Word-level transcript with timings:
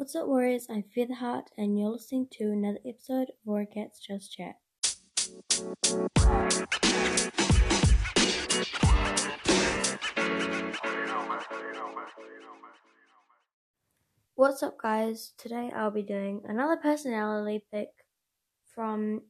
What's 0.00 0.16
up, 0.16 0.28
Warriors? 0.28 0.66
I'm 0.70 0.82
Featherheart, 0.96 1.48
and 1.58 1.78
you're 1.78 1.90
listening 1.90 2.28
to 2.30 2.44
another 2.44 2.78
episode 2.88 3.28
of 3.28 3.34
Warrior 3.44 3.66
Cats 3.66 4.00
Just 4.00 4.32
Chat. 4.32 4.54
What's 14.36 14.62
up, 14.62 14.78
guys? 14.82 15.34
Today 15.36 15.70
I'll 15.76 15.90
be 15.90 16.00
doing 16.00 16.40
another 16.48 16.78
personality 16.78 17.62
pick 17.70 17.90
from 18.74 19.20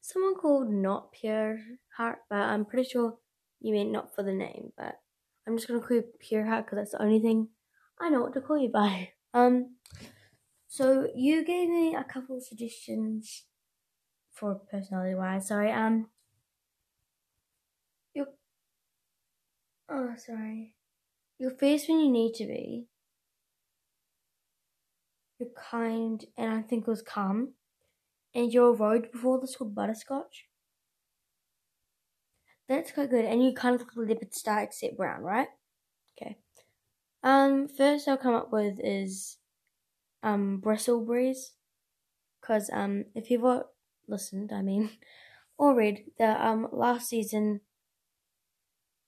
someone 0.00 0.36
called 0.36 0.70
Not 0.70 1.12
Pure 1.12 1.58
Heart, 1.98 2.20
but 2.30 2.38
I'm 2.38 2.64
pretty 2.64 2.88
sure 2.88 3.18
you 3.60 3.74
mean 3.74 3.92
not 3.92 4.14
for 4.14 4.22
the 4.22 4.32
name, 4.32 4.72
but 4.74 4.94
I'm 5.46 5.58
just 5.58 5.68
gonna 5.68 5.80
call 5.80 5.98
you 5.98 6.04
Pure 6.18 6.46
Heart 6.46 6.64
because 6.64 6.78
that's 6.78 6.92
the 6.92 7.02
only 7.02 7.20
thing 7.20 7.48
I 8.00 8.08
know 8.08 8.22
what 8.22 8.32
to 8.32 8.40
call 8.40 8.56
you 8.56 8.70
by. 8.70 9.10
Um, 9.34 9.76
so 10.68 11.08
you 11.14 11.44
gave 11.44 11.68
me 11.68 11.94
a 11.94 12.04
couple 12.04 12.38
suggestions 12.40 13.44
for 14.32 14.54
personality 14.70 15.14
wise. 15.14 15.48
Sorry, 15.48 15.72
um, 15.72 16.08
you're, 18.14 18.26
oh, 19.88 20.12
sorry, 20.16 20.74
you're 21.38 21.50
fierce 21.50 21.88
when 21.88 22.00
you 22.00 22.10
need 22.10 22.34
to 22.34 22.46
be. 22.46 22.86
You're 25.38 25.50
kind, 25.70 26.24
and 26.36 26.52
I 26.52 26.62
think 26.62 26.82
it 26.86 26.90
was 26.90 27.02
calm. 27.02 27.54
And 28.34 28.52
you're 28.52 28.74
a 28.74 28.76
road 28.76 29.10
before 29.10 29.40
this 29.40 29.56
called 29.56 29.74
butterscotch. 29.74 30.46
That's 32.68 32.92
quite 32.92 33.08
good. 33.08 33.24
And 33.24 33.42
you 33.42 33.54
kind 33.54 33.74
of 33.74 33.80
look 33.80 33.96
like 33.96 34.10
a 34.10 34.24
Leopardstar 34.24 34.64
except 34.64 34.98
brown, 34.98 35.22
right? 35.22 35.48
Okay. 36.20 36.36
Um, 37.22 37.68
first 37.68 38.06
I'll 38.06 38.18
come 38.18 38.34
up 38.34 38.52
with 38.52 38.78
is 38.84 39.37
um 40.22 40.60
Bristleberries, 40.60 41.52
cause 42.40 42.70
um 42.72 43.06
if 43.14 43.30
you've 43.30 43.64
listened, 44.06 44.52
I 44.52 44.62
mean, 44.62 44.90
or 45.58 45.74
read 45.74 46.04
the 46.18 46.46
um 46.46 46.68
last 46.72 47.08
season 47.08 47.60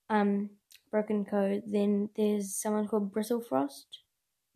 um 0.09 0.51
Broken 0.91 1.25
Code, 1.25 1.63
then 1.67 2.11
there's 2.17 2.55
someone 2.55 2.89
called 2.89 3.13
Bristlefrost. 3.13 3.87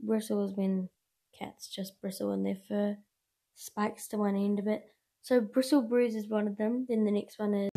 Bristle 0.00 0.44
is 0.44 0.56
when 0.56 0.88
cats 1.38 1.68
just 1.68 2.00
bristle 2.00 2.32
in 2.32 2.42
their 2.42 2.58
fur, 2.68 2.98
spikes 3.54 4.08
to 4.08 4.18
one 4.18 4.36
end 4.36 4.58
of 4.58 4.66
it. 4.66 4.94
So 5.22 5.40
Bristleberries 5.40 6.16
is 6.16 6.28
one 6.28 6.48
of 6.48 6.56
them. 6.56 6.86
Then 6.88 7.04
the 7.04 7.12
next 7.12 7.38
one 7.38 7.54
is. 7.54 7.70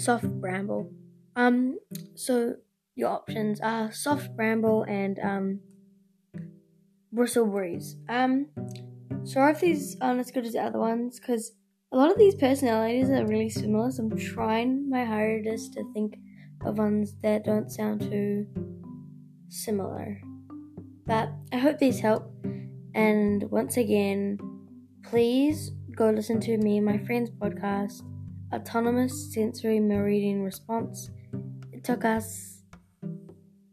soft 0.00 0.24
bramble. 0.40 0.90
Um, 1.36 1.78
so 2.14 2.56
your 2.94 3.10
options 3.10 3.60
are 3.60 3.92
soft 3.92 4.34
bramble 4.36 4.84
and 4.84 5.18
um, 5.18 5.60
bristleberries. 7.14 7.94
Um, 8.08 8.46
sorry 9.24 9.52
if 9.52 9.60
these 9.60 9.96
aren't 10.00 10.20
as 10.20 10.30
good 10.30 10.46
as 10.46 10.52
the 10.52 10.60
other 10.60 10.78
ones 10.78 11.18
because 11.18 11.52
a 11.92 11.96
lot 11.96 12.10
of 12.10 12.18
these 12.18 12.34
personalities 12.34 13.10
are 13.10 13.26
really 13.26 13.48
similar. 13.48 13.90
So 13.90 14.04
I'm 14.04 14.16
trying 14.16 14.88
my 14.88 15.04
hardest 15.04 15.74
to 15.74 15.92
think 15.92 16.18
of 16.64 16.78
ones 16.78 17.14
that 17.22 17.44
don't 17.44 17.70
sound 17.70 18.02
too 18.02 18.46
similar. 19.48 20.20
But 21.06 21.32
I 21.52 21.58
hope 21.58 21.78
these 21.78 22.00
help. 22.00 22.32
And 22.94 23.44
once 23.50 23.76
again, 23.76 24.38
please 25.04 25.72
go 25.96 26.10
listen 26.10 26.40
to 26.40 26.56
me 26.58 26.76
and 26.76 26.86
my 26.86 26.98
friend's 26.98 27.30
podcast 27.30 28.02
autonomous 28.52 29.32
sensory 29.32 29.80
meridian 29.80 30.42
response. 30.42 31.10
It 31.72 31.84
took 31.84 32.04
us 32.04 32.59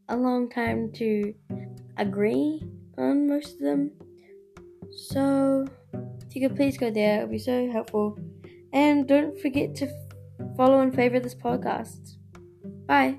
a 0.10 0.16
long 0.16 0.50
time 0.50 0.92
to 0.94 1.34
agree 1.98 2.64
on 2.98 3.28
most 3.28 3.56
of 3.56 3.60
them. 3.60 3.92
So, 4.96 5.68
if 6.28 6.36
you 6.36 6.48
could 6.48 6.56
please 6.56 6.78
go 6.78 6.90
there, 6.90 7.20
it 7.20 7.22
would 7.24 7.32
be 7.32 7.40
so 7.40 7.70
helpful. 7.72 8.18
And 8.74 9.08
don't 9.08 9.40
forget 9.40 9.76
to 9.76 9.88
follow 10.56 10.82
and 10.82 10.94
favorite 10.94 11.24
this 11.24 11.36
podcast. 11.36 12.16
Bye. 12.86 13.18